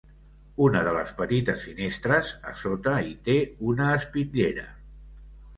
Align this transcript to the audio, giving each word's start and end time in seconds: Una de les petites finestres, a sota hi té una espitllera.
Una 0.67 0.79
de 0.87 0.93
les 0.95 1.11
petites 1.19 1.65
finestres, 1.69 2.31
a 2.53 2.53
sota 2.63 2.97
hi 3.11 3.15
té 3.29 3.37
una 3.73 3.91
espitllera. 3.99 4.69